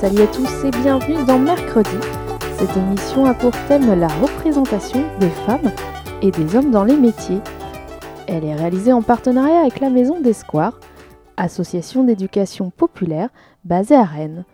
[0.00, 1.96] Salut à tous et bienvenue dans Mercredi.
[2.58, 5.70] Cette émission a pour thème la représentation des femmes
[6.20, 7.40] et des hommes dans les métiers.
[8.26, 10.78] Elle est réalisée en partenariat avec la Maison des Squares,
[11.36, 13.30] association d'éducation populaire
[13.64, 14.44] basée à Rennes.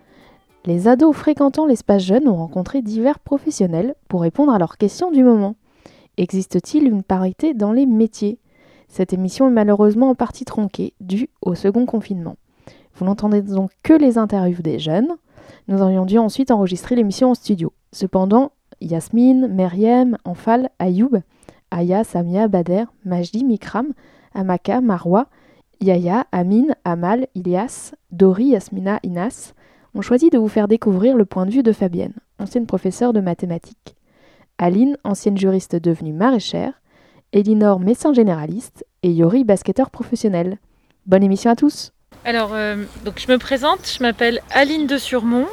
[0.66, 5.24] Les ados fréquentant l'espace jeune ont rencontré divers professionnels pour répondre à leurs questions du
[5.24, 5.56] moment.
[6.16, 8.38] Existe-t-il une parité dans les métiers?
[8.88, 12.36] Cette émission est malheureusement en partie tronquée, due au second confinement.
[12.94, 15.16] Vous n'entendez donc que les interviews des jeunes.
[15.70, 17.72] Nous aurions dû ensuite enregistrer l'émission en studio.
[17.92, 21.22] Cependant, Yasmine, Meriem, Enfal, Ayoub,
[21.70, 23.92] Aya, Samia, Bader, Majdi, Mikram,
[24.34, 25.28] Amaka, Marwa,
[25.80, 29.54] Yaya, Amine, Amal, Ilias, Dori, Yasmina, Inas
[29.94, 33.20] ont choisi de vous faire découvrir le point de vue de Fabienne, ancienne professeure de
[33.20, 33.94] mathématiques.
[34.58, 36.82] Aline, ancienne juriste devenue maraîchère,
[37.32, 40.58] Elinor, médecin généraliste, et Yori, basketteur professionnel.
[41.06, 41.92] Bonne émission à tous
[42.24, 45.48] Alors, euh, donc je me présente, je m'appelle Aline de Surmont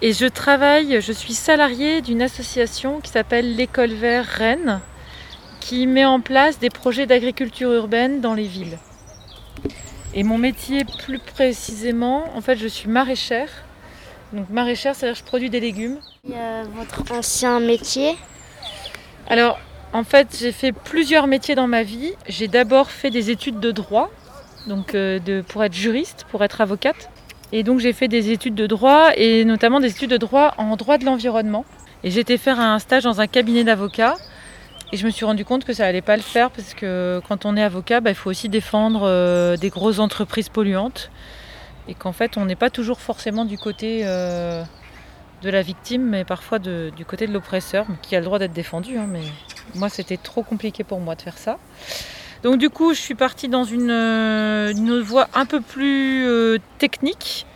[0.00, 4.80] et je travaille, je suis salariée d'une association qui s'appelle l'École Vert Rennes,
[5.58, 8.78] qui met en place des projets d'agriculture urbaine dans les villes.
[10.14, 13.50] Et mon métier plus précisément, en fait, je suis maraîchère.
[14.32, 15.98] Donc maraîchère, c'est-à-dire que je produis des légumes.
[16.28, 18.16] Et, euh, votre ancien métier?
[19.28, 19.58] Alors,
[19.92, 22.12] en fait, j'ai fait plusieurs métiers dans ma vie.
[22.28, 24.10] J'ai d'abord fait des études de droit,
[24.66, 27.10] donc euh, pour être juriste, pour être avocate.
[27.52, 30.76] Et donc j'ai fait des études de droit et notamment des études de droit en
[30.76, 31.64] droit de l'environnement.
[32.04, 34.16] Et été faire un stage dans un cabinet d'avocats.
[34.92, 37.46] Et je me suis rendu compte que ça allait pas le faire parce que quand
[37.46, 41.10] on est avocat, bah, il faut aussi défendre euh, des grosses entreprises polluantes.
[41.88, 44.62] Et qu'en fait, on n'est pas toujours forcément du côté euh,
[45.42, 48.98] de la victime, mais parfois du côté de l'oppresseur, qui a le droit d'être défendu.
[48.98, 49.22] hein, mais
[49.74, 51.58] moi, c'était trop compliqué pour moi de faire ça.
[52.42, 57.46] Donc du coup, je suis partie dans une, euh, voie un peu plus euh, technique.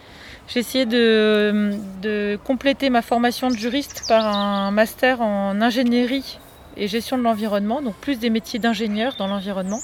[0.49, 6.39] J'ai essayé de, compléter ma formation de juriste par un master en ingénierie
[6.77, 9.81] et gestion de l'environnement, donc plus des métiers d'ingénieur dans l'environnement.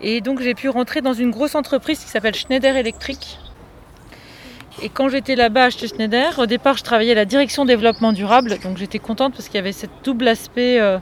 [0.00, 3.38] Et donc j'ai pu rentrer dans une grosse entreprise qui s'appelle Schneider Electric.
[4.82, 8.58] Et quand j'étais là-bas chez Schneider, au départ je travaillais à la direction développement durable,
[8.62, 10.98] donc j'étais contente parce qu'il y avait ce double aspect euh,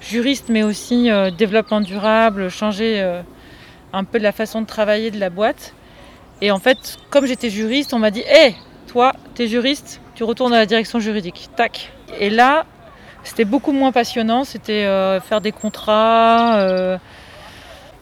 [0.00, 3.22] juriste mais aussi euh, développement durable, changer euh,
[3.92, 5.74] un peu la façon de travailler de la boîte.
[6.40, 8.54] Et en fait, comme j'étais juriste, on m'a dit Hé,
[8.86, 11.50] toi, t'es juriste, tu retournes à la direction juridique.
[11.56, 11.92] Tac.
[12.20, 12.64] Et là,
[13.24, 16.98] c'était beaucoup moins passionnant, c'était euh, faire des contrats.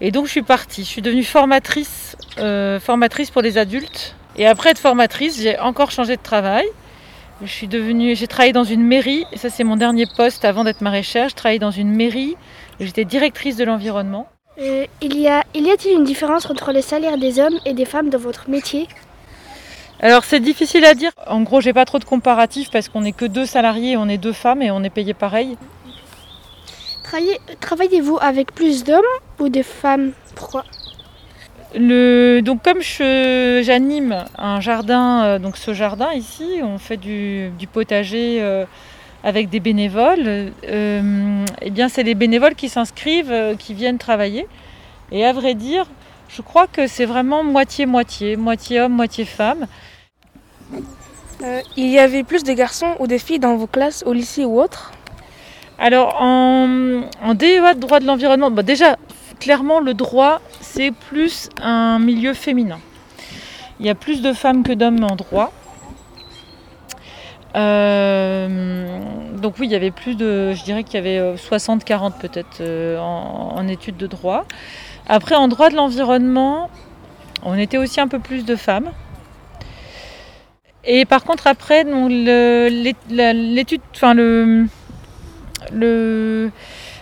[0.03, 0.83] Et donc, je suis partie.
[0.83, 2.17] Je suis devenue formatrice,
[2.81, 4.15] formatrice pour les adultes.
[4.37, 6.67] Et après être formatrice, j'ai encore changé de travail.
[7.43, 10.65] Je suis devenue, j'ai travaillé dans une mairie, et ça c'est mon dernier poste avant
[10.65, 11.29] d'être maraîchère.
[11.29, 12.37] Je travaillais dans une mairie
[12.81, 14.27] j'étais directrice de l'environnement.
[14.59, 17.75] Euh, il y a, il y a-t-il une différence entre les salaires des hommes et
[17.75, 18.89] des femmes dans votre métier?
[20.01, 21.13] Alors c'est difficile à dire.
[21.27, 24.19] En gros, j'ai pas trop de comparatifs parce qu'on n'est que deux salariés, on est
[24.19, 25.57] deux femmes et on est payé pareil.
[27.03, 29.03] Travaillez- Travaillez-vous avec plus d'hommes
[29.39, 30.13] ou de femmes?
[30.35, 30.65] Pourquoi?
[31.79, 37.67] Le, donc comme j'anime un jardin, euh, donc ce jardin ici, on fait du, du
[37.67, 38.65] potager euh,
[39.23, 40.53] avec des bénévoles.
[40.69, 44.47] euh, eh bien, c'est les bénévoles qui s'inscrivent, euh, qui viennent travailler.
[45.13, 45.87] Et à vrai dire,
[46.29, 49.67] je crois que c'est vraiment moitié-moitié, moitié homme, moitié femme.
[51.77, 54.59] Il y avait plus de garçons ou de filles dans vos classes au lycée ou
[54.59, 54.93] autre?
[55.79, 58.97] Alors en, en DEA de droit de l'environnement, bah, déjà
[59.41, 62.79] clairement le droit c'est plus un milieu féminin.
[63.81, 65.53] Il y a plus de femmes que d'hommes en droit.
[67.57, 68.87] Euh,
[69.39, 72.61] donc oui, il y avait plus de, je dirais qu'il y avait euh, 60-40 peut-être
[72.61, 74.45] euh, en, études de droit.
[75.07, 76.71] Après en droit de l'environnement,
[77.43, 78.91] on était aussi un peu plus de femmes.
[80.85, 84.67] Et par contre après, l'étude, enfin le,
[85.73, 86.51] le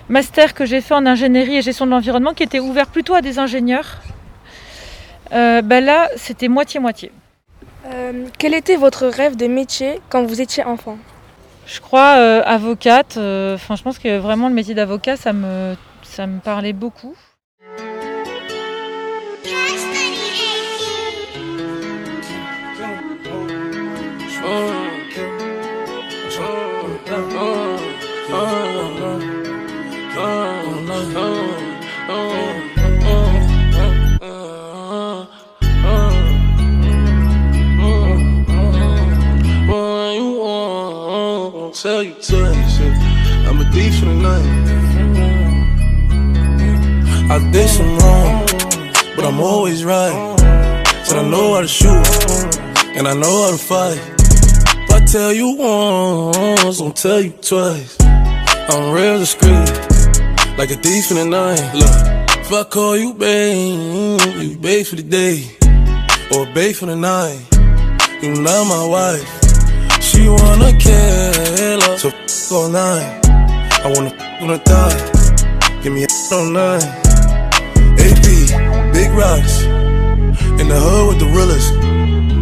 [0.09, 3.23] master que j'ai fait en ingénierie et gestion de l'environnement qui était ouvert plutôt à
[3.23, 4.01] des ingénieurs.
[5.33, 7.11] Euh, ben là, c'était moitié-moitié.
[7.87, 10.99] Euh, quel était votre rêve de métier quand vous étiez enfant?
[11.67, 13.17] Je crois euh, avocate.
[13.17, 17.15] Enfin, je pense que vraiment le métier d'avocat, ça me, ça me parlait beaucoup.
[24.47, 24.71] Oh.
[24.71, 24.74] oh.
[47.35, 48.47] I did some wrong,
[49.17, 50.39] but I'm always right.
[51.03, 52.07] Said I know how to shoot,
[52.95, 53.99] and I know how to fight.
[54.85, 57.97] If I tell you once, I'll tell you twice.
[58.71, 59.69] I'm real discreet,
[60.57, 61.75] like a thief in the night.
[61.75, 65.43] Look, if I call you babe, you babe for the day,
[66.31, 67.41] or babe for the night.
[68.23, 69.29] You not my wife.
[70.01, 73.27] She wanna kill her, so f all night.
[73.83, 75.81] I wanna f on a thigh.
[75.83, 77.04] Give me a on nine.
[79.05, 79.63] Big rocks.
[80.61, 81.73] In the hood with the realest.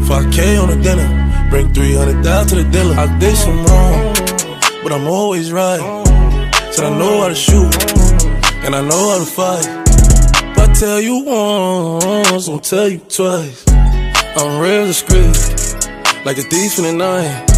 [0.09, 1.09] 5K on the dinner.
[1.51, 2.95] Bring 300 down to the dealer.
[2.95, 4.15] I did some wrong,
[4.85, 5.83] but I'm always right.
[6.71, 7.75] Said I know how to shoot,
[8.65, 9.67] and I know how to fight.
[10.53, 13.65] If I tell you once, I'll tell you twice.
[14.37, 15.35] I'm real discreet,
[16.25, 17.52] like a thief in the night.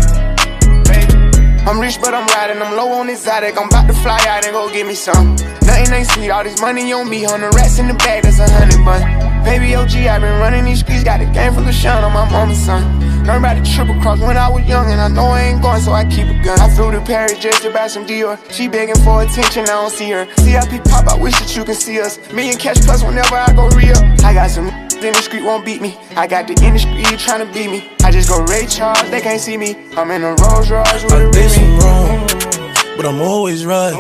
[1.67, 2.61] I'm rich, but I'm riding.
[2.63, 3.59] I'm low on exotic.
[3.59, 5.35] I'm about to fly out and go get me some.
[5.37, 6.31] Nothing ain't sweet.
[6.31, 7.25] All this money on me.
[7.25, 8.23] Hundred rats in the bag.
[8.23, 9.34] That's a hundred bun.
[9.45, 11.05] Baby OG, i been running these streets.
[11.05, 12.83] Got a game full of shine on my mama's son.
[13.25, 15.81] Learned about the triple cross when I was young, and I know I ain't going,
[15.81, 16.59] so I keep a gun.
[16.61, 18.39] I flew to Paris just to buy some Dior.
[18.51, 20.27] She begging for attention, I don't see her.
[20.39, 22.19] CIP pop, I wish that you can see us.
[22.33, 23.97] Million cash plus whenever I go real.
[24.25, 24.69] I got some
[25.05, 25.99] in the street won't beat me.
[26.17, 27.91] I got the industry trying to beat me.
[28.03, 29.77] I just go Ray Charles, they can't see me.
[29.97, 31.85] I'm in a Rolls Royce with a I did some Remy.
[31.85, 33.93] wrong, but I'm always right.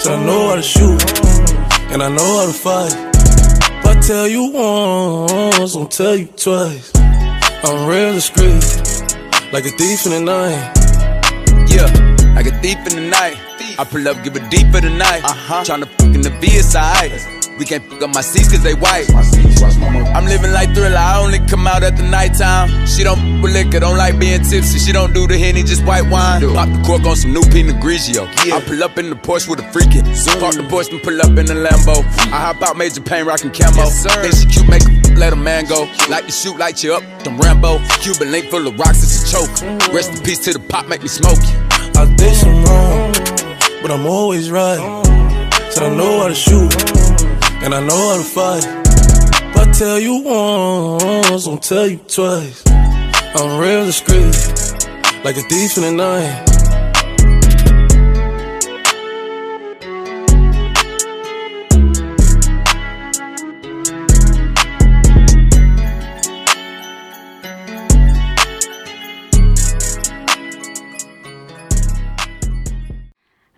[0.00, 1.00] So I know how to shoot,
[1.92, 3.07] and I know how to fight.
[3.88, 6.92] I tell you once, I'll tell you twice.
[6.94, 8.62] I'm real discreet,
[9.50, 10.72] like a thief in the night.
[11.72, 11.88] Yeah,
[12.34, 13.38] like a thief in the night.
[13.78, 15.24] I pull up, give a deep for the night.
[15.24, 15.64] Uh-huh.
[15.64, 17.37] Tryna fuck in the VSI.
[17.58, 19.10] We can't fuck up my seats cause they white.
[20.14, 22.86] I'm living like thriller, I only come out at the nighttime.
[22.86, 24.78] She don't fuck with liquor, don't like being tipsy.
[24.78, 26.40] She don't do the henny, just white wine.
[26.54, 28.26] Pop the cork on some new Pinot Grigio.
[28.52, 30.04] I pull up in the Porsche with a freakin'.
[30.40, 32.04] Park the Porsche and pull up in the Lambo.
[32.32, 33.90] I hop out, major pain, rockin' camo.
[33.90, 35.90] Then she cute, make a let a man go.
[36.08, 37.80] Like to shoot, light you up, them Rambo.
[38.00, 39.50] Cuban link full of rocks, it's a choke.
[39.50, 39.92] Mm.
[39.92, 41.58] Rest in peace to the pop, make me smoke you.
[42.00, 43.12] I did some wrong,
[43.82, 44.78] but I'm always right.
[44.78, 45.72] Mm.
[45.72, 46.70] Said I know how to shoot,
[47.62, 48.64] and I know how to fight.
[48.64, 52.62] If I tell you once, I'll tell you twice.
[53.34, 54.34] I'm real discreet,
[55.24, 56.44] like a thief in the night.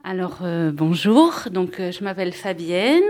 [0.02, 3.04] Alors euh, bonjour, donc euh, je m'appelle Fabienne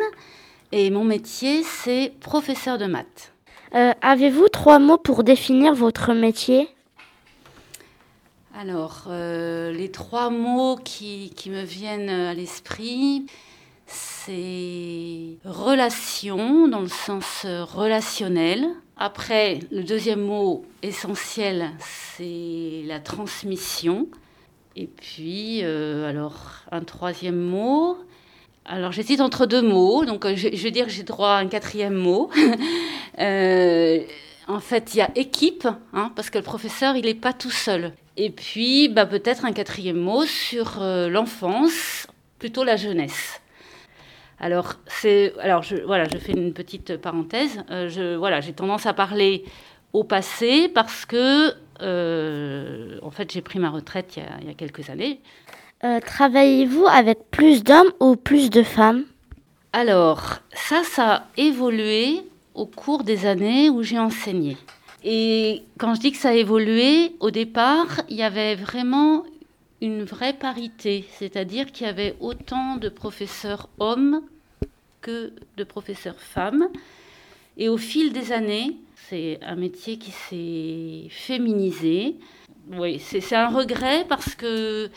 [0.72, 3.32] et mon métier c'est professeur de maths.
[3.74, 6.68] Euh, Avez-vous trois mots pour définir votre métier?
[8.54, 13.26] Alors euh, les trois mots qui, qui me viennent à l'esprit,
[13.86, 18.66] c'est relation dans le sens euh, relationnel.
[18.96, 24.08] Après le deuxième mot essentiel c'est la transmission.
[24.76, 27.98] Et puis, euh, alors, un troisième mot.
[28.66, 30.04] Alors, j'hésite entre deux mots.
[30.04, 32.30] Donc, euh, je, je vais dire que j'ai droit à un quatrième mot.
[33.18, 34.00] Euh,
[34.48, 37.50] en fait, il y a équipe, hein, parce que le professeur, il n'est pas tout
[37.50, 37.92] seul.
[38.16, 42.06] Et puis, bah, peut-être un quatrième mot sur euh, l'enfance,
[42.38, 43.42] plutôt la jeunesse.
[44.38, 47.62] Alors, c'est, alors je, voilà, je fais une petite parenthèse.
[47.68, 49.44] Je, voilà, j'ai tendance à parler
[49.92, 51.50] au passé parce que,
[53.02, 55.20] en fait, j'ai pris ma retraite il y a quelques années.
[55.82, 59.04] Euh, Travaillez-vous avec plus d'hommes ou plus de femmes?
[59.72, 62.20] Alors, ça, ça a évolué
[62.54, 64.58] au cours des années où j'ai enseigné.
[65.04, 69.24] Et quand je dis que ça a évolué, au départ, il y avait vraiment
[69.80, 74.20] une vraie parité, c'est-à-dire qu'il y avait autant de professeurs hommes
[75.00, 76.68] que de professeurs femmes.
[77.56, 78.76] Et au fil des années,
[79.08, 82.16] c'est un métier qui s'est féminisé.
[82.72, 84.90] Oui, c'est c'est un regret parce que,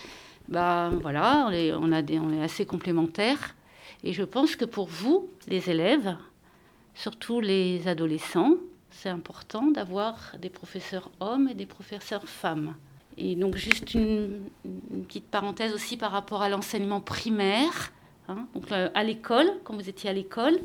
[0.48, 3.56] bah, voilà, on est, a des, on est assez complémentaires.
[4.04, 6.16] Et je pense que pour vous, les élèves,
[6.96, 8.56] surtout les adolescents,
[8.92, 12.76] c'est important d'avoir des professeurs hommes et des professeurs femmes.
[13.18, 14.42] Et donc juste une,
[15.08, 17.92] petite parenthèse aussi par rapport à l'enseignement primaire,
[18.28, 20.60] hein, euh, à l'école, quand vous étiez à l'école,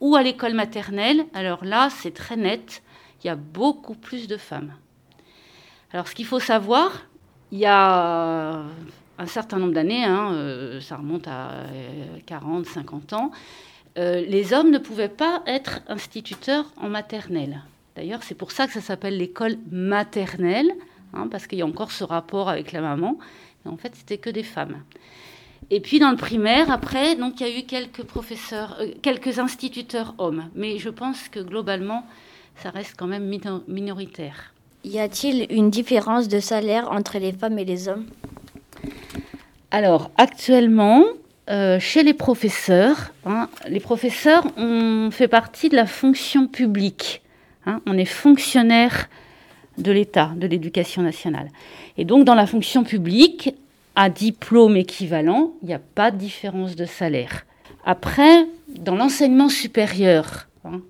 [0.00, 2.82] ou à l'école maternelle, alors là c'est très net,
[3.22, 4.74] il y a beaucoup plus de femmes.
[5.92, 7.06] Alors ce qu'il faut savoir,
[7.52, 8.64] il y a
[9.18, 11.64] un certain nombre d'années, hein, euh, ça remonte à
[12.26, 13.30] 40, 50 ans,
[13.96, 17.62] euh, les hommes ne pouvaient pas être instituteurs en maternelle.
[17.94, 20.72] D'ailleurs, c'est pour ça que ça s'appelle l'école maternelle,
[21.12, 23.18] hein, parce qu'il y a encore ce rapport avec la maman.
[23.66, 24.82] En fait, c'était que des femmes.
[25.70, 29.38] Et puis dans le primaire, après, donc il y a eu quelques professeurs, euh, quelques
[29.38, 32.04] instituteurs hommes, mais je pense que globalement,
[32.56, 33.32] ça reste quand même
[33.68, 34.52] minoritaire.
[34.84, 38.06] Y a-t-il une différence de salaire entre les femmes et les hommes?
[39.74, 41.02] Alors actuellement,
[41.50, 47.22] euh, chez les professeurs, hein, les professeurs, on fait partie de la fonction publique.
[47.66, 47.80] Hein.
[47.84, 49.08] on est fonctionnaire
[49.76, 51.48] de l'État, de l'éducation nationale.
[51.98, 53.52] Et donc, dans la fonction publique,
[53.96, 57.44] à diplôme équivalent, il n'y a pas de différence de salaire.
[57.84, 60.82] Après, dans l'enseignement supérieur, hein,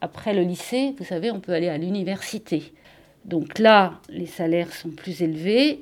[0.00, 2.72] après le lycée, vous savez, on peut aller à l'université.
[3.24, 5.80] Donc là, les salaires sont plus élevés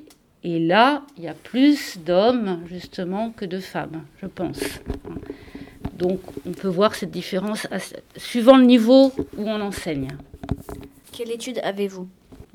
[0.49, 4.61] et là, il y a plus d'hommes, justement, que de femmes, je pense.
[5.97, 7.67] Donc, on peut voir cette différence
[8.15, 10.07] suivant le niveau où on enseigne.
[11.11, 12.07] Quelle étude avez-vous?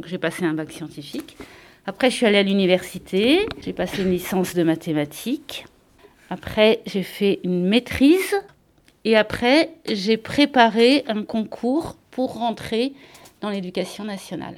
[0.06, 1.37] J'ai passé un bac scientifique.
[1.84, 3.46] Après, je suis allée à l'université.
[3.61, 5.66] J'ai passé une licence de mathématiques.
[6.30, 8.37] Après, j'ai fait une maîtrise.
[9.04, 12.94] Et après, j'ai préparé un concours pour rentrer
[13.42, 14.54] dans l'éducation nationale.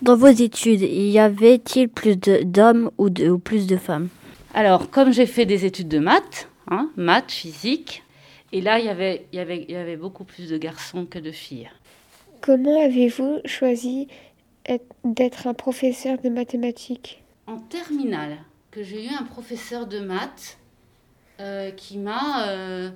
[0.00, 4.08] Dans vos études, y avait-il plus d'hommes ou, ou, plus de femmes?
[4.54, 8.04] Alors, comme j'ai fait des études de maths, hein, maths, physique,
[8.52, 8.88] et là, y il y,
[9.40, 11.68] avait, y avait beaucoup plus de garçons que de filles.
[12.40, 14.06] Comment avez-vous choisi
[15.04, 17.22] d'être un professeur de mathématiques?
[17.48, 18.38] En terminale,
[18.70, 20.58] que j'ai eu un professeur de maths
[21.40, 22.48] euh, qui m'a...
[22.48, 22.90] Euh,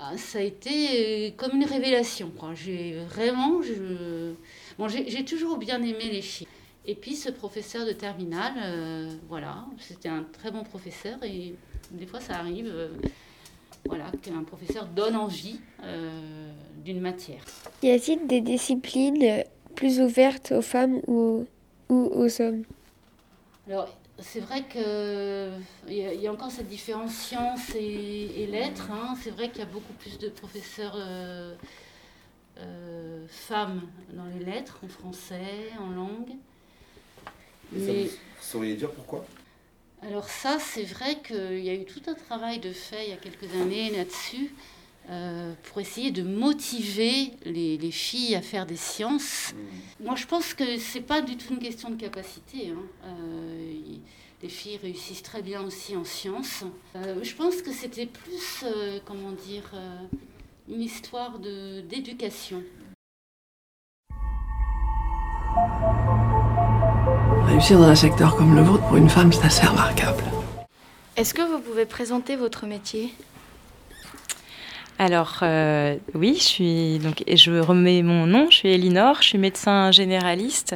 [0.00, 2.32] ah, ça a été comme une révélation.
[2.54, 3.60] J'ai vraiment...
[3.62, 4.32] Je,
[4.78, 6.46] Bon, j'ai toujours bien aimé les filles.
[6.86, 11.54] Et puis ce professeur de terminale, euh, voilà, c'était un très bon professeur et
[11.90, 12.88] des fois ça arrive, euh,
[13.84, 16.50] voilà, qu'un professeur donne envie euh,
[16.84, 17.42] d'une matière.
[17.82, 19.44] Y a-t-il des disciplines
[19.74, 21.46] plus ouvertes aux femmes ou,
[21.90, 22.62] aux hommes?
[23.66, 28.90] Alors c'est vrai qu'il y, y, a encore cette différence sciences et, lettres.
[28.92, 29.14] Hein.
[29.22, 30.96] C'est vrai qu'il y a beaucoup plus de professeurs
[32.60, 36.34] euh, femmes dans les lettres, en français, en langue.
[37.72, 38.10] Mais, vous
[38.40, 39.24] sauriez dire pourquoi?
[40.02, 43.12] Alors ça, c'est vrai qu'il y a eu tout un travail de fait il y
[43.12, 44.52] a quelques années là-dessus.
[45.10, 49.54] Euh, pour essayer de motiver les, les, filles à faire des sciences.
[49.54, 50.04] Hmm.
[50.04, 52.68] Moi, je pense que c'est pas du tout une question de capacité.
[52.68, 52.82] Hein.
[53.04, 53.80] Euh,
[54.42, 56.64] les filles réussissent très bien aussi en sciences.
[56.94, 58.64] je pense que c'était plus,
[59.06, 59.72] comment dire,
[60.70, 62.62] une histoire d'éducation.
[67.46, 70.24] Réussir dans un secteur comme le vôtre pour une femme, c'est assez remarquable.
[71.16, 73.14] Est-ce que vous pouvez présenter votre métier?
[75.00, 78.48] Alors euh, oui, je remets mon nom.
[78.50, 80.74] Je suis Elinor, je suis médecin généraliste.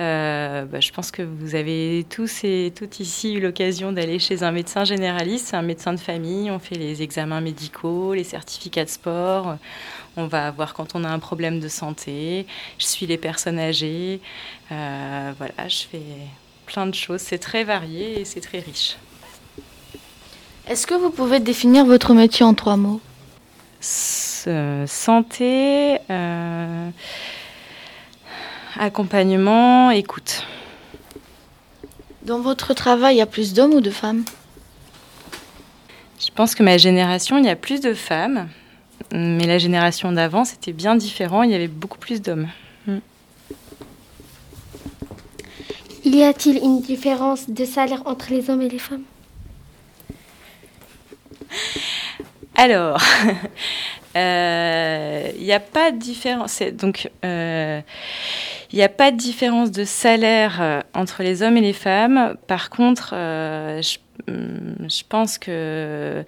[0.00, 4.42] Euh, bah, je pense que vous avez tous et toutes ici eu l'occasion d'aller chez
[4.42, 6.50] un médecin généraliste, un médecin de famille.
[6.50, 9.56] On fait les examens médicaux, les certificats de sport.
[10.16, 12.46] On va voir quand on a un problème de santé.
[12.78, 14.20] Je suis les personnes âgées.
[14.72, 16.02] Euh, voilà, je fais
[16.66, 17.20] plein de choses.
[17.20, 18.96] C'est très varié et c'est très riche.
[20.68, 23.00] Est-ce que vous pouvez définir votre métier en trois mots?
[23.82, 26.90] Santé, euh,
[28.78, 30.46] accompagnement, écoute.
[32.22, 34.24] Dans votre travail, il y a plus d'hommes ou de femmes?
[36.24, 38.48] Je pense que ma génération, il y a plus de femmes.
[39.12, 41.42] Mais la génération d'avant, c'était bien différent.
[41.42, 42.48] Il y avait beaucoup plus d'hommes.
[42.86, 42.98] Mm.
[46.04, 49.02] Y a-t-il une différence de salaire entre les hommes et les femmes?
[52.54, 52.98] Alors,
[54.14, 56.62] il euh, n'y a pas de différence.
[56.72, 57.80] Donc, il euh,
[58.72, 62.36] n'y a pas de différence de salaire euh, entre les hommes et les femmes.
[62.46, 66.24] Par contre, je, hum, je, pense que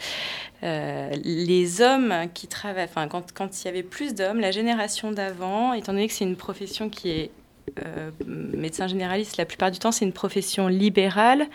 [0.62, 5.74] les hommes qui travaillent, enfin, quand, quand il y avait plus d'hommes, la génération d'avant,
[5.74, 7.30] étant donné que c'est une profession qui est
[8.26, 11.48] médecin généraliste, la plupart du temps, c'est une profession libérale.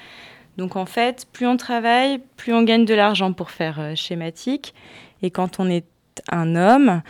[0.60, 4.74] Donc en fait, plus on travaille, plus on gagne de l'argent pour faire euh, schématique.
[5.22, 5.86] Et quand on est
[6.30, 7.02] un homme,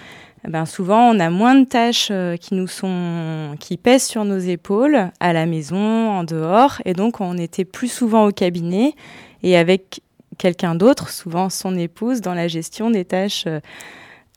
[0.48, 4.38] ben souvent on a moins de tâches euh, qui nous sont qui pèsent sur nos
[4.38, 8.94] épaules à la maison, en dehors, et donc on était plus souvent au cabinet
[9.42, 10.02] et avec
[10.38, 13.60] quelqu'un d'autre, souvent son épouse, dans la gestion des tâches euh,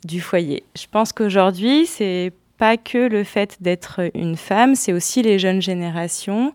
[0.07, 0.65] du foyer.
[0.75, 5.61] Je pense qu'aujourd'hui c'est pas que le fait d'être une femme, c'est aussi les jeunes
[5.61, 6.55] générations.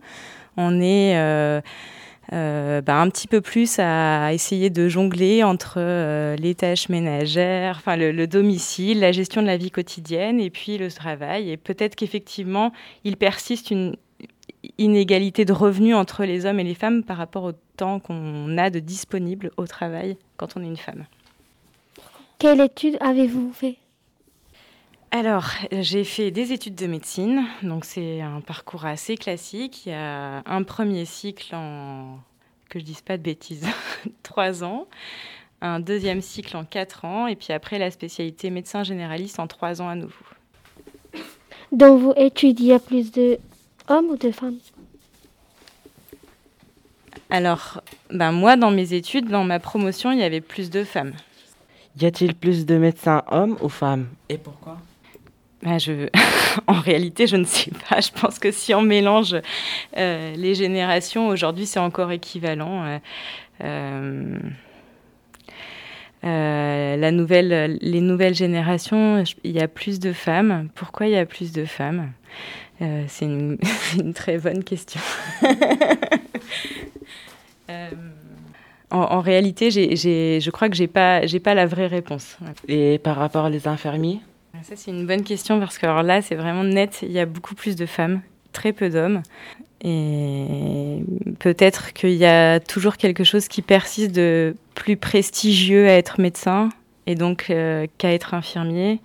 [0.59, 1.15] On est
[2.31, 7.95] bah, un petit peu plus à essayer de jongler entre euh, les tâches ménagères, enfin
[7.95, 11.49] le, domicile, la gestion de la vie quotidienne et puis le travail.
[11.49, 12.71] Et peut-être qu'effectivement,
[13.03, 13.95] il persiste une
[14.77, 18.69] inégalité de revenus entre les hommes et les femmes par rapport au temps qu'on a
[18.69, 21.05] de disponible au travail quand on est une femme.
[22.39, 23.77] Quelle étude avez-vous fait?
[25.17, 29.87] Alors, j'ai fait des études de médecine, donc c'est un parcours assez classique.
[29.87, 32.19] Il y a un premier cycle en,
[32.69, 33.65] que je dise pas de bêtises,
[34.23, 34.87] trois ans,
[35.61, 39.81] un deuxième cycle en quatre ans, et puis après la spécialité médecin généraliste en trois
[39.81, 40.13] ans à nouveau.
[41.71, 43.39] Dans vos études, il y a plus de
[43.87, 44.59] hommes ou de femmes?
[47.31, 47.81] Alors,
[48.11, 51.13] ben moi, dans mes études, dans ma promotion, il y avait plus de femmes.
[51.99, 54.07] Y a-t-il plus de médecins hommes ou femmes?
[54.29, 54.77] Et pourquoi?
[55.65, 56.07] Ah, je...
[56.67, 57.99] en réalité, je ne sais pas.
[57.99, 59.35] Je pense que si on mélange
[59.97, 62.99] euh, les générations, aujourd'hui, c'est encore équivalent.
[63.63, 64.37] Euh,
[66.23, 70.69] euh, la nouvelle, les nouvelles générations, il y a plus de femmes.
[70.75, 72.11] Pourquoi il y a plus de femmes?
[73.07, 73.57] C'est une,
[74.13, 75.01] très bonne question.
[78.89, 82.37] En, en, réalité, je crois que j'ai pas, j'ai pas la vraie réponse.
[82.69, 84.21] Et par rapport aux infirmiers?
[84.63, 86.99] Ça, c'est une bonne question parce que alors là, c'est vraiment net.
[87.03, 88.21] Il y a beaucoup plus de femmes,
[88.53, 89.21] très peu d'hommes.
[89.81, 91.03] Et
[91.39, 96.69] peut-être qu'il y a toujours quelque chose qui persiste de plus prestigieux à être médecin
[97.05, 98.99] et donc euh, qu'à être infirmier.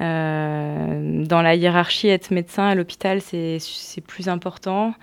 [0.00, 3.60] Euh, dans la hiérarchie, être médecin à l'hôpital, c'est
[4.06, 4.94] plus important.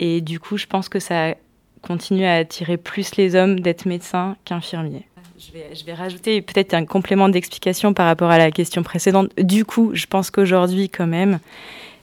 [0.00, 1.34] Et du coup, je pense que ça
[1.82, 5.06] continue à attirer plus les hommes d'être médecin qu'infirmier.
[5.40, 9.30] Je vais, rajouter peut-être un complément d'explication par rapport à la question précédente.
[9.38, 11.38] Du coup, je pense qu'aujourd'hui, quand même,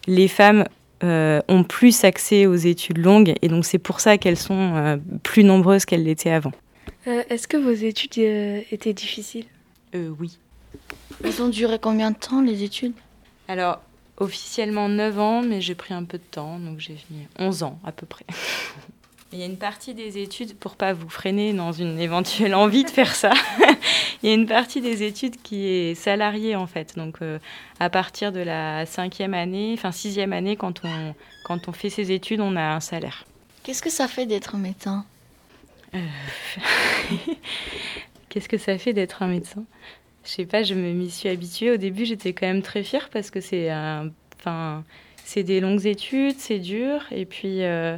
[0.08, 0.66] les femmes
[1.04, 4.98] euh, ont plus accès aux études longues et donc c'est pour ça qu'elles sont euh,
[5.22, 6.52] plus nombreuses qu'elles l'étaient avant.
[7.06, 8.18] Euh, est-ce que vos études
[8.72, 9.46] étaient difficiles?
[9.94, 10.38] Oui.
[11.24, 12.94] Elles ont duré combien de temps les études?
[13.48, 13.82] Alors,
[14.18, 17.80] officiellement 9 ans, mais j'ai pris un peu de temps, donc j'ai fini 11 ans
[17.86, 18.26] à peu près.
[19.34, 22.86] Il y a une partie des études, pour pas vous freiner dans une éventuelle envie
[22.86, 23.34] de faire ça,
[24.24, 26.96] il y a une partie des études qui est salariée en fait.
[26.96, 27.38] Donc euh,
[27.82, 31.14] à partir de la cinquième année, enfin sixième année, quand on,
[31.44, 33.26] quand on fait ses études, on a un salaire.
[33.64, 35.06] Qu'est-ce que ça fait d'être médecin?
[35.94, 36.00] Euh,
[38.30, 39.66] Qu'est-ce que ça fait d'être un médecin?
[40.24, 41.72] Je sais pas, je m'y suis habituée.
[41.72, 43.72] Au début, j'étais quand même très fière parce que c'est
[44.40, 44.84] enfin,
[45.28, 47.02] c'est des longues études, c'est dur.
[47.12, 47.98] Et puis, euh,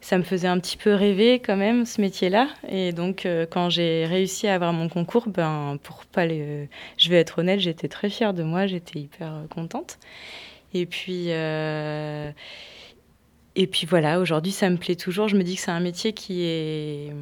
[0.00, 2.48] ça me faisait un petit peu rêver quand même ce métier-là.
[2.66, 6.70] Et donc, euh, quand j'ai réussi à avoir mon concours, ben, pour pas les...
[6.96, 9.98] je vais être honnête, j'étais très fière de moi, j'étais hyper euh, contente.
[10.72, 12.32] Et puis, et
[13.66, 15.28] puis voilà, aujourd'hui, ça me plaît toujours.
[15.28, 17.12] Je me dis que c'est un métier qui est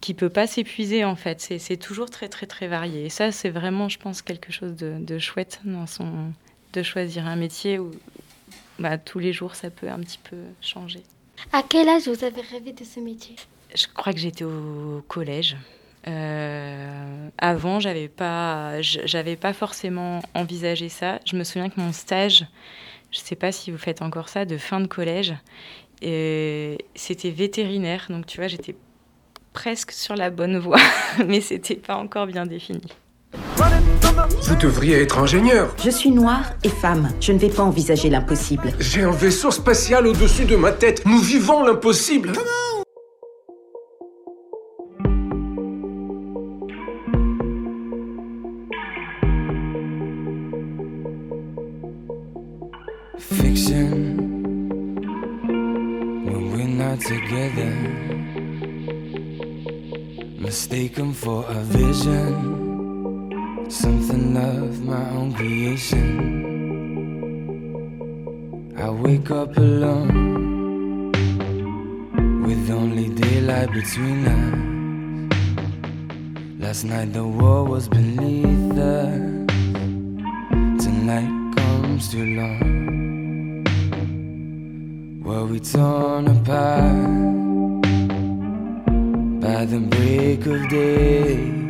[0.00, 1.40] qui peut pas s'épuiser en fait.
[1.40, 3.06] C'est toujours très très très varié.
[3.06, 6.32] Et ça, c'est vraiment, je pense, quelque chose de, de, chouette dans son
[6.72, 7.90] de choisir un métier où
[8.82, 11.02] bah, tous les jours, ça peut un petit peu changer.
[11.52, 13.36] À quel âge vous avez rêvé de ce métier?
[13.74, 15.56] Je crois que j'étais au collège.
[16.08, 21.20] Euh, avant, j'avais pas, j'avais pas forcément envisagé ça.
[21.24, 22.44] Je me souviens que mon stage,
[23.12, 25.34] je sais pas si vous faites encore ça, de fin de collège,
[26.02, 28.06] c'était vétérinaire.
[28.10, 28.74] Donc tu vois, j'étais
[29.52, 30.80] presque sur la bonne voie,
[31.26, 32.82] mais c'était pas encore bien défini.
[34.42, 35.74] Vous devriez être ingénieur.
[35.82, 37.10] Je suis noire et femme.
[37.20, 38.72] Je ne vais pas envisager l'impossible.
[38.78, 41.02] J'ai un vaisseau spatial au-dessus de ma tête.
[41.06, 42.32] Nous vivons l'impossible.
[53.18, 54.16] Fiction.
[56.24, 57.72] When we're not together.
[60.38, 62.61] Mistaken for a vision.
[63.72, 66.06] Something of my own creation.
[68.76, 71.12] I wake up alone
[72.42, 74.58] with only daylight between us.
[76.58, 79.20] Last night the war was beneath us.
[80.84, 83.64] Tonight comes too long.
[85.24, 87.80] Were we torn apart
[89.40, 91.61] by the break of day?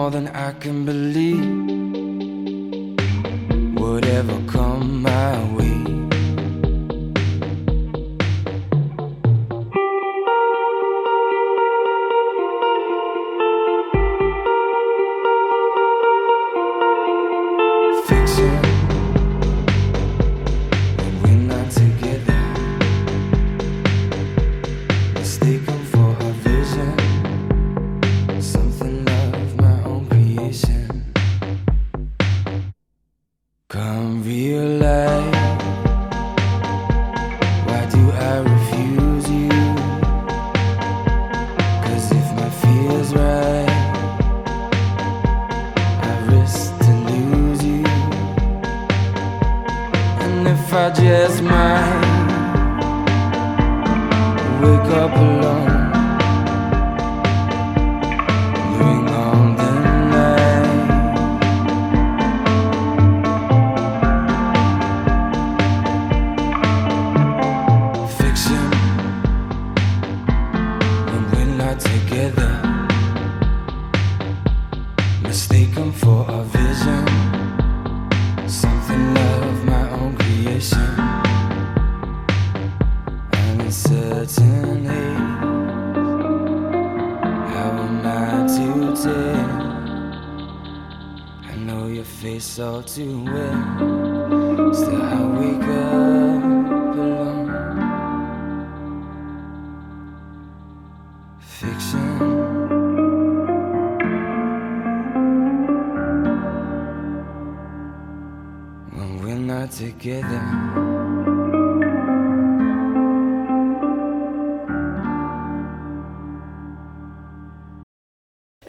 [0.00, 1.44] More than I can believe.
[3.78, 4.36] Whatever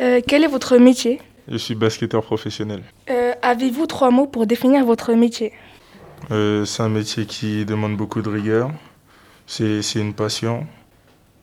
[0.01, 1.21] Euh, quel est votre métier?
[1.47, 2.81] Je suis basketteur professionnel.
[3.09, 5.53] Euh, Avez-vous trois mots pour définir votre métier?
[6.31, 8.71] Euh, c'est un métier qui demande beaucoup de rigueur.
[9.45, 10.65] C'est une passion.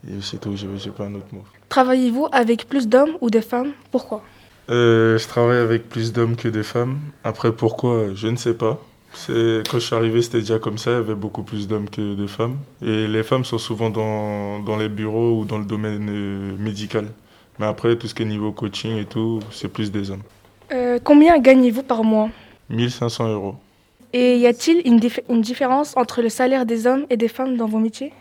[0.09, 1.45] Et c'est tout, je n'ai pas un autre mot.
[1.69, 3.73] Travaillez-vous avec plus d'hommes ou de femmes?
[3.91, 4.23] Pourquoi?
[4.69, 6.99] Je travaille avec plus d'hommes que de femmes.
[7.25, 8.15] Après, pourquoi?
[8.15, 8.81] Je ne sais pas.
[9.27, 9.33] Quand
[9.75, 10.91] je suis arrivé, c'était déjà comme ça.
[10.91, 12.57] Il y avait beaucoup plus d'hommes que de femmes.
[12.83, 17.07] Et les femmes sont souvent dans, dans les bureaux ou dans le domaine médical.
[17.59, 20.23] Mais après, tout ce qui est niveau coaching et tout, c'est plus des hommes.
[20.73, 22.29] Euh, Combien gagnez-vous par mois
[22.71, 23.55] 1500 euros.
[24.13, 27.57] Et y a-t-il une, dif- une différence entre le salaire des hommes et des femmes
[27.57, 28.13] dans vos métiers?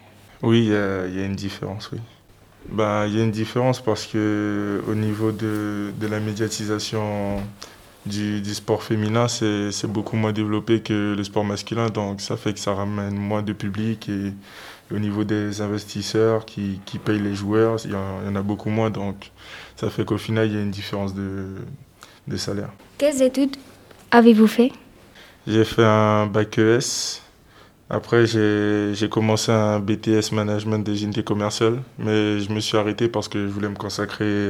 [0.42, 2.00] Oui, il y, a il y a une différence, oui.
[2.70, 7.38] Ben, il y a une différence parce que au niveau de, de la médiatisation
[8.06, 11.88] du, du sport féminin, c'est c'est beaucoup moins développé que le sport masculin.
[11.90, 14.34] Donc ça fait que ça ramène moins de public et
[14.94, 18.36] au niveau des investisseurs qui, qui payent les joueurs, il y, en, il y en
[18.36, 18.90] a beaucoup moins.
[18.90, 19.32] Donc
[19.76, 21.46] ça fait qu'au final, il y a une différence de,
[22.28, 22.70] de salaire.
[22.98, 23.56] Quelles études
[24.12, 24.72] avez-vous fait?
[25.48, 27.22] J'ai fait un bac ES.
[27.90, 33.30] Après, j'ai commencé un BTS Management des unités commerciales, mais je me suis arrêté parce
[33.30, 34.50] que je voulais me consacrer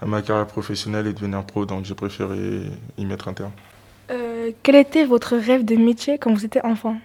[0.00, 2.62] à ma carrière professionnelle et devenir pro, donc j'ai préféré
[2.96, 3.50] y mettre un terme.
[4.10, 6.96] Euh, Quel était votre rêve de métier quand vous étiez enfant?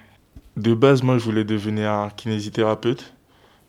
[0.57, 3.13] De base, moi, je voulais devenir kinésithérapeute,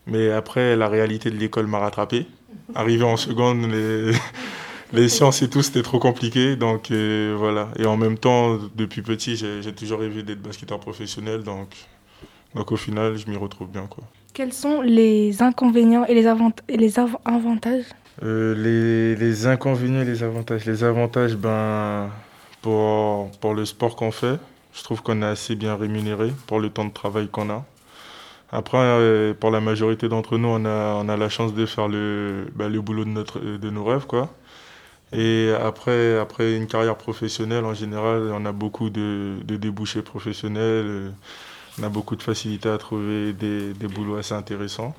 [0.07, 2.27] mais après, la réalité de l'école m'a rattrapé.
[2.75, 4.13] Arrivé en seconde, les,
[4.93, 7.69] les sciences et tout, c'était trop compliqué, donc euh, voilà.
[7.79, 11.69] Et en même temps, depuis petit, j'ai toujours rêvé d'être basketteur professionnel, donc,
[12.55, 14.05] donc au final, je m'y retrouve bien, quoi.
[14.33, 17.87] Quels sont les inconvénients et les, avant- et les av- avantages?
[18.23, 20.65] Euh, les, les inconvénients et les avantages.
[20.67, 22.11] Les avantages, ben,
[22.63, 24.39] pour, pour le sport qu'on fait,
[24.77, 27.65] je trouve qu'on est assez bien rémunéré pour le temps de travail qu'on a.
[28.53, 32.69] Après, euh, pour la majorité d'entre nous, on a, la chance de faire le, ben,
[32.69, 34.31] le boulot de, notre, de nos rêves, quoi.
[35.13, 40.87] Et après, après une carrière professionnelle, en général, on a beaucoup de, de débouchés professionnels,
[40.87, 41.11] euh,
[41.81, 44.95] on a beaucoup de facilité à trouver des, des boulots assez intéressants.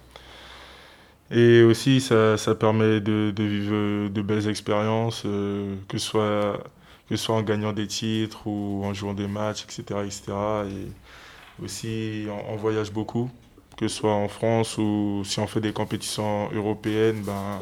[1.32, 6.64] Et aussi, ça, ça permet de, de vivre de belles expériences, euh, que, ce soit,
[7.10, 10.02] que ce soit en gagnant des titres ou en jouant des matchs, etc.
[10.06, 10.24] etc.
[10.70, 13.30] Et aussi, on, voyage beaucoup,
[13.78, 17.60] que ce soit en France ou si on fait des compétitions européennes, ben,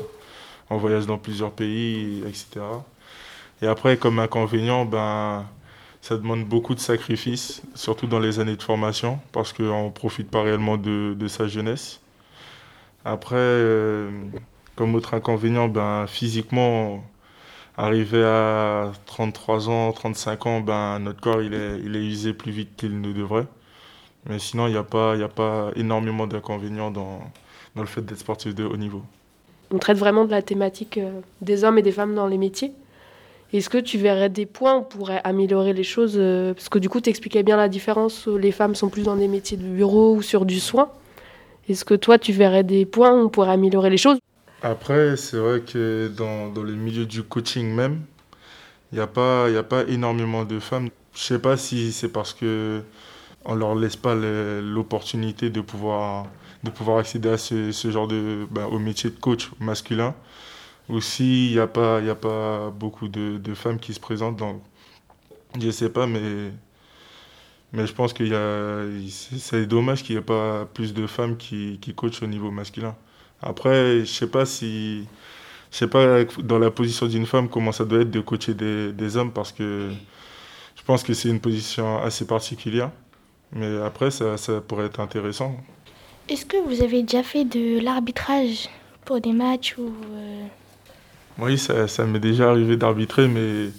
[0.69, 2.65] on voyage dans plusieurs pays, etc.
[3.61, 5.45] Et après, comme inconvénient, ben,
[6.01, 10.29] ça demande beaucoup de sacrifices, surtout dans les années de formation, parce qu'on ne profite
[10.29, 11.99] pas réellement de, de sa jeunesse.
[13.05, 14.09] Après, euh,
[14.75, 17.03] comme autre inconvénient, ben, physiquement,
[17.77, 22.51] arrivé à 33 ans, 35 ans, ben, notre corps il est, il est usé plus
[22.51, 23.47] vite qu'il ne devrait.
[24.29, 27.21] Mais sinon, il n'y a, pas- a pas énormément d'inconvénients dans,
[27.75, 29.03] dans le fait d'être sportif de haut niveau.
[29.71, 32.71] On traite vraiment de la thématique euh, des hommes et des femmes dans les métiers.
[33.53, 36.79] Est-ce que tu verrais des points où on pourrait améliorer les choses euh, Parce que
[36.79, 39.57] du coup, tu expliquais bien la différence où les femmes sont plus dans des métiers
[39.57, 40.89] de bureau ou sur du soin.
[41.69, 44.19] Est-ce que toi, tu verrais des points où on pourrait améliorer les choses
[44.65, 48.01] Après, c'est vrai que dans, dans le milieu du coaching même,
[48.91, 50.89] il n'y a, pas- il a pas énormément de femmes.
[51.15, 52.83] Je sais pas si c'est parce que
[53.45, 56.27] on leur laisse pas l'opportunité de pouvoir,
[56.63, 60.15] de pouvoir accéder à ce, genre de, ben, au métier de coach masculin,
[60.89, 64.37] ou s'il n'y a, pas- il a pas beaucoup de, femmes qui se présentent.
[64.37, 64.61] Donc,
[65.61, 66.51] je sais pas, mais,
[67.73, 71.93] mais je pense c'est c'est dommage qu'il n'y ait pas plus de femmes qui, qui
[71.93, 72.95] coachent au niveau masculin.
[73.45, 75.05] Après, je sais pas si,
[75.71, 78.91] je sais pas dans la position d'une femme comment ça doit être de coacher des,
[78.91, 79.91] des hommes parce que
[80.75, 82.91] je pense que c'est une position assez particulière.
[83.53, 85.55] Mais après, ça, ça pourrait être intéressant.
[86.27, 88.67] Est-ce que vous avez déjà fait de l'arbitrage
[89.05, 90.45] pour des matchs ou euh,
[91.37, 93.69] Oui, ça, ça m'est déjà arrivé d'arbitrer, mais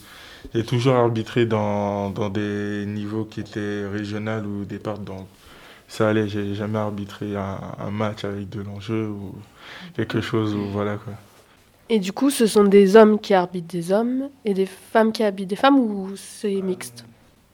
[0.55, 4.99] j'ai toujours arbitré dans, dans des niveaux qui étaient régionaux ou départ.
[4.99, 5.27] Donc
[5.89, 9.35] ça allait, j'ai jamais arbitré un, un match avec de l'enjeu ou
[9.95, 11.15] quelque chose où voilà quoi.
[11.89, 15.23] Et du coup, ce sont des hommes qui arbitrent des hommes et des femmes qui
[15.23, 17.05] arbitrent des femmes ou c'est mixte?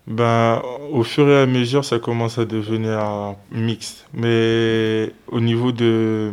[0.07, 4.07] Ben, au fur et à mesure, ça commence à devenir mixte.
[4.15, 6.33] Mais au niveau de,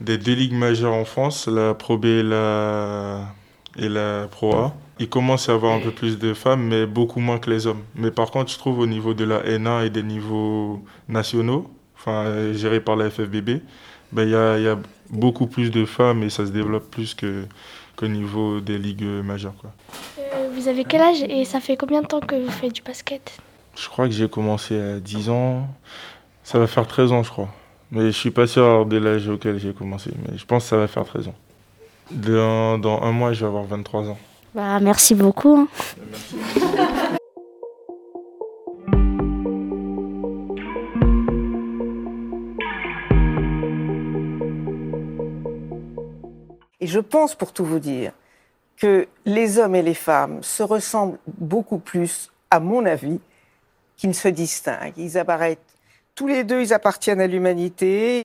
[0.00, 3.20] des deux ligues majeures en France, la Pro B et la,
[3.78, 6.86] et la Pro A, il commence à y avoir un peu plus de femmes, mais
[6.86, 7.82] beaucoup moins que les hommes.
[7.96, 12.52] Mais par contre, je trouve au niveau de la N1 et des niveaux nationaux, enfin,
[12.52, 13.62] gérés par la FFBB,
[14.12, 17.14] ben, il y, a, y a beaucoup plus de femmes et ça se développe plus
[17.14, 17.44] que
[17.96, 19.54] qu'au niveau des ligues majeures.
[19.60, 19.70] Quoi.
[20.18, 22.82] euh, vous avez quel âge et ça fait combien de temps que vous faites du
[22.82, 23.38] basket?
[23.76, 25.66] Je crois que j'ai commencé à 10 ans.
[26.44, 27.48] Ça va faire 13 ans, je crois.
[27.90, 30.10] Mais je suis pas sûr de l'âge auquel j'ai commencé.
[30.28, 31.34] Mais je pense que ça va faire 13 ans.
[32.10, 34.18] Dans, dans un mois, je vais avoir 23 ans.
[34.54, 35.56] Bah, merci beaucoup.
[35.56, 35.68] hein.
[46.80, 48.12] Et je pense, pour tout vous dire,
[48.76, 53.20] que les hommes et les femmes se ressemblent beaucoup plus, à mon avis,
[53.96, 54.94] qu'ils ne se distinguent.
[54.96, 55.58] Ils apparaissent,
[56.14, 58.24] tous les deux, ils appartiennent à l'humanité.